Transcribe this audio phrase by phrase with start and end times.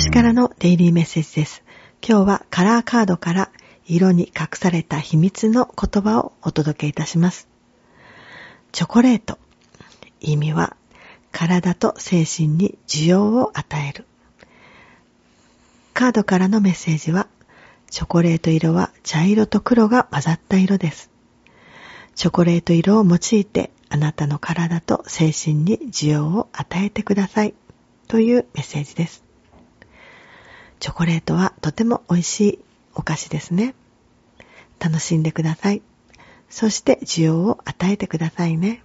[0.00, 1.62] スからのデイリーメッセージです。
[2.02, 3.50] 今日はカラーカードから
[3.86, 7.48] 色に隠された秘密の言葉をお届けいたします。
[8.72, 9.38] チョコレート。
[10.20, 10.74] 意味は
[11.32, 14.06] 体と精神に需要を与える。
[15.92, 17.28] カードからのメッセージは、
[17.90, 21.10] チョコレート色は茶色と黒が混ざった色です。
[22.14, 27.54] チョコレート色を用いてあなたの体と精神に需要を与えてください
[28.08, 29.29] というメッセージです。
[30.80, 32.58] チョコレートはとても美味しい
[32.94, 33.74] お菓子ですね。
[34.78, 35.82] 楽しんでください。
[36.48, 38.82] そして需要を与えてくださいね。